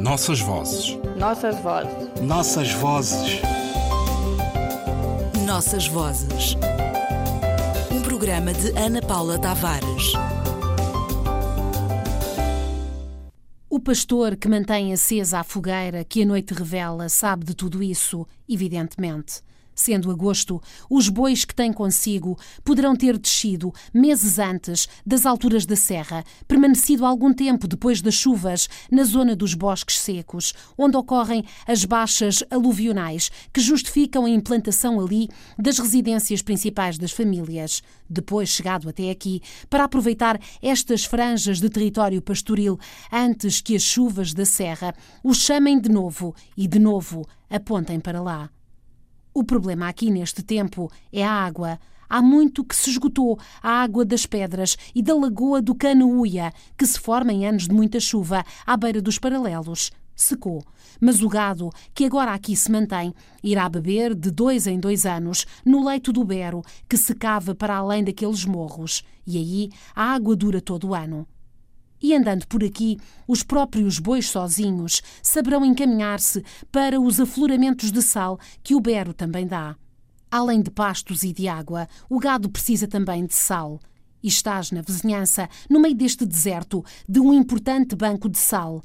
Nossas 0.00 0.40
vozes. 0.40 0.98
Nossas 1.18 1.60
vozes. 1.60 2.22
Nossas 2.22 2.72
vozes. 2.72 3.42
Nossas 5.44 5.86
vozes. 5.88 6.56
Um 7.92 8.00
programa 8.00 8.54
de 8.54 8.70
Ana 8.78 9.02
Paula 9.02 9.38
Tavares. 9.38 10.14
O 13.68 13.78
pastor 13.78 14.36
que 14.36 14.48
mantém 14.48 14.90
acesa 14.94 15.40
a 15.40 15.44
fogueira 15.44 16.02
que 16.02 16.22
a 16.22 16.26
noite 16.26 16.54
revela 16.54 17.10
sabe 17.10 17.44
de 17.44 17.54
tudo 17.54 17.82
isso, 17.82 18.26
evidentemente. 18.48 19.42
Sendo 19.82 20.10
agosto, 20.10 20.60
os 20.90 21.08
bois 21.08 21.46
que 21.46 21.54
tem 21.54 21.72
consigo 21.72 22.38
poderão 22.62 22.94
ter 22.94 23.16
descido 23.16 23.72
meses 23.94 24.38
antes 24.38 24.86
das 25.06 25.24
alturas 25.24 25.64
da 25.64 25.74
serra, 25.74 26.22
permanecido 26.46 27.06
algum 27.06 27.32
tempo 27.32 27.66
depois 27.66 28.02
das 28.02 28.12
chuvas 28.12 28.68
na 28.90 29.04
zona 29.04 29.34
dos 29.34 29.54
bosques 29.54 29.98
secos, 29.98 30.52
onde 30.76 30.98
ocorrem 30.98 31.46
as 31.66 31.86
baixas 31.86 32.44
aluvionais 32.50 33.30
que 33.54 33.62
justificam 33.62 34.26
a 34.26 34.28
implantação 34.28 35.00
ali 35.00 35.30
das 35.58 35.78
residências 35.78 36.42
principais 36.42 36.98
das 36.98 37.12
famílias. 37.12 37.82
Depois 38.06 38.50
chegado 38.50 38.86
até 38.86 39.10
aqui, 39.10 39.40
para 39.70 39.84
aproveitar 39.84 40.38
estas 40.60 41.06
franjas 41.06 41.58
de 41.58 41.70
território 41.70 42.20
pastoril 42.20 42.78
antes 43.10 43.62
que 43.62 43.74
as 43.74 43.82
chuvas 43.82 44.34
da 44.34 44.44
serra 44.44 44.94
os 45.24 45.38
chamem 45.38 45.80
de 45.80 45.88
novo 45.88 46.34
e 46.54 46.68
de 46.68 46.78
novo 46.78 47.26
apontem 47.48 47.98
para 47.98 48.20
lá. 48.20 48.50
O 49.32 49.44
problema 49.44 49.88
aqui 49.88 50.10
neste 50.10 50.42
tempo 50.42 50.90
é 51.12 51.24
a 51.24 51.30
água. 51.30 51.78
Há 52.08 52.20
muito 52.20 52.64
que 52.64 52.74
se 52.74 52.90
esgotou 52.90 53.38
a 53.62 53.82
água 53.82 54.04
das 54.04 54.26
pedras 54.26 54.76
e 54.92 55.00
da 55.00 55.14
lagoa 55.14 55.62
do 55.62 55.72
Canoúia, 55.72 56.52
que 56.76 56.84
se 56.84 56.98
forma 56.98 57.32
em 57.32 57.46
anos 57.46 57.68
de 57.68 57.74
muita 57.74 58.00
chuva, 58.00 58.44
à 58.66 58.76
beira 58.76 59.00
dos 59.00 59.18
paralelos. 59.18 59.92
Secou. 60.16 60.64
Mas 61.00 61.22
o 61.22 61.28
gado, 61.28 61.70
que 61.94 62.04
agora 62.04 62.34
aqui 62.34 62.56
se 62.56 62.70
mantém, 62.72 63.14
irá 63.42 63.68
beber 63.68 64.16
de 64.16 64.32
dois 64.32 64.66
em 64.66 64.80
dois 64.80 65.06
anos 65.06 65.46
no 65.64 65.86
leito 65.86 66.12
do 66.12 66.24
Bero, 66.24 66.62
que 66.88 66.96
secava 66.96 67.54
para 67.54 67.76
além 67.76 68.02
daqueles 68.02 68.44
morros. 68.44 69.04
E 69.24 69.38
aí 69.38 69.70
a 69.94 70.12
água 70.12 70.34
dura 70.34 70.60
todo 70.60 70.88
o 70.88 70.94
ano. 70.94 71.26
E 72.02 72.14
andando 72.14 72.46
por 72.46 72.64
aqui, 72.64 72.98
os 73.28 73.42
próprios 73.42 73.98
bois 73.98 74.28
sozinhos 74.28 75.02
saberão 75.22 75.64
encaminhar-se 75.64 76.42
para 76.72 77.00
os 77.00 77.20
afloramentos 77.20 77.92
de 77.92 78.00
sal 78.00 78.38
que 78.62 78.74
o 78.74 78.80
Bero 78.80 79.12
também 79.12 79.46
dá. 79.46 79.76
Além 80.30 80.62
de 80.62 80.70
pastos 80.70 81.24
e 81.24 81.32
de 81.32 81.48
água, 81.48 81.88
o 82.08 82.18
gado 82.18 82.48
precisa 82.48 82.86
também 82.86 83.26
de 83.26 83.34
sal. 83.34 83.80
E 84.22 84.28
estás 84.28 84.70
na 84.70 84.80
vizinhança, 84.80 85.48
no 85.68 85.80
meio 85.80 85.94
deste 85.94 86.24
deserto, 86.24 86.84
de 87.08 87.20
um 87.20 87.32
importante 87.32 87.96
banco 87.96 88.28
de 88.28 88.38
sal. 88.38 88.82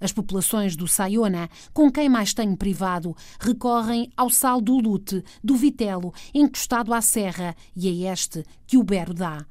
As 0.00 0.12
populações 0.12 0.76
do 0.76 0.88
Sayona, 0.88 1.48
com 1.72 1.90
quem 1.90 2.08
mais 2.08 2.34
tenho 2.34 2.56
privado, 2.56 3.16
recorrem 3.38 4.10
ao 4.16 4.28
sal 4.28 4.60
do 4.60 4.78
Lute, 4.78 5.22
do 5.42 5.54
Vitelo, 5.54 6.12
encostado 6.34 6.92
à 6.92 7.00
serra, 7.00 7.54
e 7.74 7.88
a 7.88 8.12
este 8.12 8.44
que 8.66 8.76
o 8.76 8.82
Bero 8.82 9.14
dá. 9.14 9.46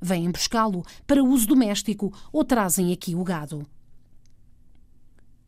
Vêm 0.00 0.30
buscá-lo 0.30 0.84
para 1.06 1.22
uso 1.22 1.46
doméstico 1.46 2.12
ou 2.32 2.44
trazem 2.44 2.92
aqui 2.92 3.14
o 3.14 3.24
gado. 3.24 3.66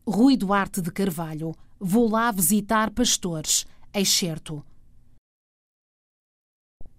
Rui 0.07 0.37
Duarte 0.37 0.81
de 0.81 0.91
Carvalho. 0.91 1.55
Vou 1.79 2.11
lá 2.11 2.31
visitar 2.33 2.91
pastores. 2.91 3.65
Excerto. 3.95 4.65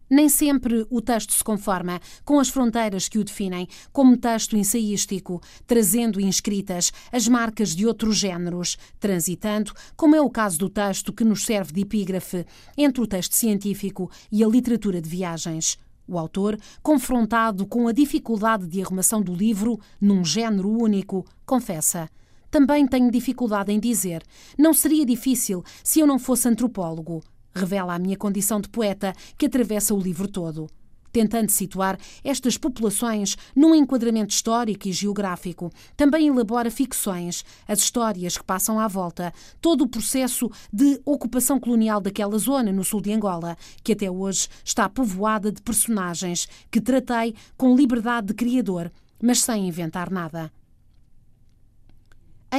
Nem 0.10 0.28
sempre 0.28 0.86
o 0.90 1.02
texto 1.02 1.32
se 1.32 1.42
conforma 1.42 2.02
com 2.26 2.38
as 2.38 2.50
fronteiras 2.50 3.08
que 3.08 3.18
o 3.18 3.24
definem 3.24 3.66
como 3.94 4.18
texto 4.18 4.58
ensaístico, 4.58 5.42
trazendo 5.66 6.20
inscritas 6.20 6.92
as 7.14 7.30
marcas 7.30 7.74
de 7.74 7.88
outros 7.88 8.18
géneros, 8.18 8.78
transitando, 9.00 9.74
como 9.96 10.14
é 10.14 10.20
o 10.20 10.30
caso 10.30 10.58
do 10.58 10.70
texto 10.70 11.14
que 11.14 11.24
nos 11.24 11.46
serve 11.46 11.72
de 11.72 11.82
epígrafe, 11.82 12.46
entre 12.78 13.02
o 13.02 13.08
texto 13.08 13.36
científico 13.36 14.12
e 14.30 14.44
a 14.44 14.48
literatura 14.48 15.02
de 15.02 15.08
viagens. 15.08 15.78
O 16.12 16.18
autor, 16.18 16.60
confrontado 16.84 17.66
com 17.66 17.88
a 17.88 17.94
dificuldade 17.94 18.68
de 18.68 18.82
arrumação 18.82 19.22
do 19.22 19.34
livro 19.34 19.80
num 20.00 20.26
género 20.26 20.70
único, 20.70 21.26
confessa. 21.46 22.10
Também 22.50 22.86
tenho 22.86 23.10
dificuldade 23.10 23.72
em 23.72 23.80
dizer. 23.80 24.22
Não 24.60 24.74
seria 24.74 25.06
difícil 25.06 25.64
se 25.82 26.02
eu 26.02 26.06
não 26.06 26.20
fosse 26.20 26.50
antropólogo. 26.50 27.24
Revela 27.56 27.96
a 27.96 28.00
minha 28.00 28.18
condição 28.18 28.60
de 28.60 28.68
poeta 28.68 29.14
que 29.38 29.46
atravessa 29.46 29.94
o 29.94 30.02
livro 30.02 30.28
todo 30.28 30.68
tentando 31.12 31.50
situar 31.50 31.98
estas 32.24 32.58
populações 32.58 33.38
num 33.56 33.76
enquadramento 33.76 34.34
histórico 34.34 34.88
e 34.88 34.92
geográfico. 34.92 35.72
Também 35.96 36.28
elabora 36.28 36.72
ficções, 36.72 37.44
as 37.68 37.80
histórias 37.80 38.38
que 38.38 38.44
passam 38.44 38.80
à 38.80 38.88
volta, 38.88 39.34
todo 39.60 39.84
o 39.84 39.88
processo 39.88 40.50
de 40.72 41.02
ocupação 41.06 41.60
colonial 41.60 42.00
daquela 42.00 42.38
zona 42.38 42.72
no 42.72 42.84
sul 42.84 43.02
de 43.02 43.12
Angola, 43.12 43.58
que 43.84 43.94
até 43.94 44.10
hoje 44.10 44.48
está 44.64 44.88
povoada 44.88 45.52
de 45.52 45.62
personagens 45.62 46.48
que 46.70 46.82
tratei 46.82 47.36
com 47.58 47.76
liberdade 47.76 48.28
de 48.28 48.34
criador, 48.34 48.92
mas 49.22 49.42
sem 49.42 49.68
inventar 49.68 50.10
nada. 50.10 50.52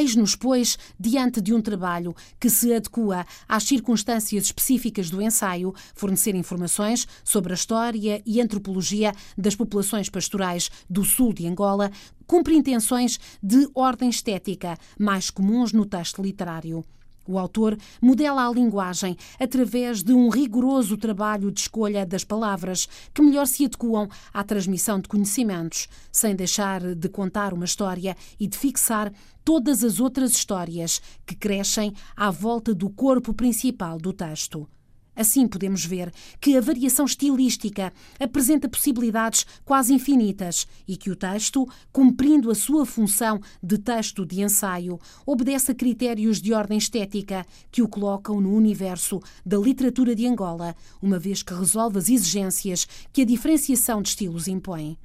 Eis-nos, 0.02 0.34
pois, 0.34 0.76
diante 0.98 1.40
de 1.40 1.54
um 1.54 1.62
trabalho 1.62 2.12
que 2.40 2.50
se 2.50 2.74
adequa 2.74 3.24
às 3.48 3.62
circunstâncias 3.62 4.46
específicas 4.46 5.08
do 5.08 5.22
ensaio, 5.22 5.72
fornecer 5.94 6.34
informações 6.34 7.06
sobre 7.22 7.52
a 7.52 7.54
história 7.54 8.20
e 8.26 8.40
antropologia 8.40 9.12
das 9.38 9.54
populações 9.54 10.08
pastorais 10.08 10.72
do 10.90 11.04
sul 11.04 11.32
de 11.32 11.46
Angola, 11.46 11.88
cumpre 12.26 12.56
intenções 12.56 13.20
de 13.40 13.68
ordem 13.76 14.10
estética, 14.10 14.76
mais 14.98 15.30
comuns 15.30 15.72
no 15.72 15.86
texto 15.86 16.20
literário. 16.20 16.84
O 17.26 17.38
autor 17.38 17.76
modela 18.00 18.46
a 18.46 18.52
linguagem 18.52 19.16
através 19.38 20.02
de 20.02 20.12
um 20.12 20.28
rigoroso 20.28 20.96
trabalho 20.96 21.50
de 21.50 21.60
escolha 21.60 22.04
das 22.04 22.24
palavras 22.24 22.88
que 23.14 23.22
melhor 23.22 23.46
se 23.46 23.64
adequam 23.64 24.08
à 24.32 24.42
transmissão 24.42 25.00
de 25.00 25.08
conhecimentos, 25.08 25.88
sem 26.10 26.34
deixar 26.34 26.94
de 26.94 27.08
contar 27.08 27.54
uma 27.54 27.64
história 27.64 28.16
e 28.38 28.46
de 28.46 28.58
fixar 28.58 29.12
todas 29.44 29.84
as 29.84 30.00
outras 30.00 30.32
histórias 30.32 31.00
que 31.24 31.36
crescem 31.36 31.92
à 32.16 32.30
volta 32.30 32.74
do 32.74 32.90
corpo 32.90 33.32
principal 33.32 33.98
do 33.98 34.12
texto. 34.12 34.68
Assim 35.14 35.46
podemos 35.46 35.84
ver 35.84 36.10
que 36.40 36.56
a 36.56 36.60
variação 36.60 37.04
estilística 37.04 37.92
apresenta 38.18 38.68
possibilidades 38.68 39.44
quase 39.64 39.92
infinitas 39.92 40.66
e 40.88 40.96
que 40.96 41.10
o 41.10 41.16
texto, 41.16 41.68
cumprindo 41.92 42.50
a 42.50 42.54
sua 42.54 42.86
função 42.86 43.38
de 43.62 43.76
texto 43.76 44.24
de 44.24 44.40
ensaio, 44.40 44.98
obedece 45.26 45.72
a 45.72 45.74
critérios 45.74 46.40
de 46.40 46.54
ordem 46.54 46.78
estética 46.78 47.44
que 47.70 47.82
o 47.82 47.88
colocam 47.88 48.40
no 48.40 48.54
universo 48.54 49.20
da 49.44 49.58
literatura 49.58 50.14
de 50.14 50.26
Angola, 50.26 50.74
uma 51.00 51.18
vez 51.18 51.42
que 51.42 51.52
resolve 51.52 51.98
as 51.98 52.08
exigências 52.08 52.86
que 53.12 53.22
a 53.22 53.26
diferenciação 53.26 54.00
de 54.00 54.08
estilos 54.08 54.48
impõe. 54.48 54.96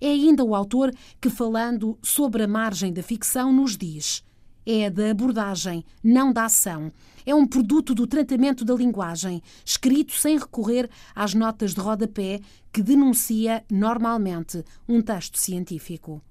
É 0.00 0.08
ainda 0.08 0.44
o 0.44 0.54
autor 0.54 0.92
que, 1.18 1.30
falando 1.30 1.98
sobre 2.02 2.42
a 2.42 2.48
margem 2.48 2.92
da 2.92 3.02
ficção, 3.02 3.50
nos 3.50 3.74
diz: 3.74 4.22
é 4.66 4.88
da 4.90 5.10
abordagem, 5.10 5.84
não 6.02 6.32
da 6.32 6.44
ação 6.44 6.92
é 7.26 7.34
um 7.34 7.46
produto 7.46 7.94
do 7.94 8.06
tratamento 8.06 8.64
da 8.64 8.74
linguagem, 8.74 9.42
escrito 9.64 10.12
sem 10.12 10.38
recorrer 10.38 10.88
às 11.14 11.34
notas 11.34 11.74
de 11.74 11.80
rodapé 11.80 12.40
que 12.72 12.82
denuncia 12.82 13.64
normalmente 13.70 14.62
um 14.88 15.00
texto 15.00 15.38
científico. 15.38 16.22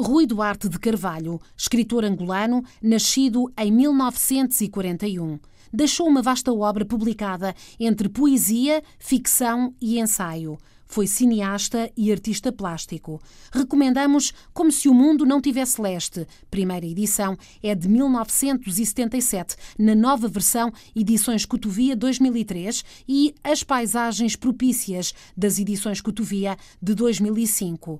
Rui 0.00 0.26
Duarte 0.26 0.68
de 0.68 0.78
Carvalho, 0.78 1.40
escritor 1.56 2.04
angolano, 2.04 2.64
nascido 2.82 3.52
em 3.56 3.70
1941 3.70 5.38
deixou 5.72 6.06
uma 6.06 6.20
vasta 6.20 6.52
obra 6.52 6.84
publicada 6.84 7.54
entre 7.80 8.08
poesia, 8.08 8.82
ficção 8.98 9.74
e 9.80 9.98
ensaio. 9.98 10.58
Foi 10.92 11.06
cineasta 11.06 11.90
e 11.96 12.12
artista 12.12 12.52
plástico. 12.52 13.18
Recomendamos 13.50 14.30
Como 14.52 14.70
se 14.70 14.90
o 14.90 14.94
Mundo 14.94 15.24
Não 15.24 15.40
Tivesse 15.40 15.80
Leste. 15.80 16.26
Primeira 16.50 16.84
edição 16.84 17.34
é 17.62 17.74
de 17.74 17.88
1977, 17.88 19.56
na 19.78 19.94
nova 19.94 20.28
versão 20.28 20.70
Edições 20.94 21.46
Cotovia 21.46 21.96
2003 21.96 22.84
e 23.08 23.34
As 23.42 23.62
Paisagens 23.62 24.36
Propícias 24.36 25.14
das 25.34 25.58
Edições 25.58 26.02
Cotovia 26.02 26.58
de 26.82 26.94
2005. 26.94 27.98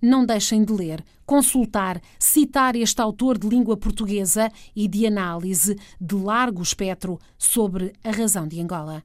Não 0.00 0.24
deixem 0.24 0.64
de 0.64 0.72
ler, 0.72 1.04
consultar, 1.26 2.00
citar 2.18 2.76
este 2.76 3.02
autor 3.02 3.36
de 3.36 3.46
língua 3.46 3.76
portuguesa 3.76 4.50
e 4.74 4.88
de 4.88 5.06
análise 5.06 5.76
de 6.00 6.14
largo 6.14 6.62
espectro 6.62 7.20
sobre 7.36 7.92
a 8.02 8.10
razão 8.10 8.48
de 8.48 8.58
Angola. 8.58 9.04